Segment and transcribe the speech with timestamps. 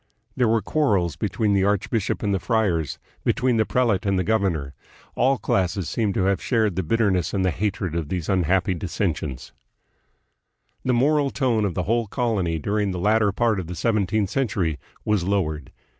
[0.35, 4.73] There were quarrels between the archbishop and the friars, between the prelate and the governor.
[5.13, 9.53] All classes seem to have shared the bitterness and the hatred of these unhappy dissensions.
[10.83, 14.79] The moral tone of the whole colony during the latter part of the seventeenth century
[15.05, 15.71] was lowered.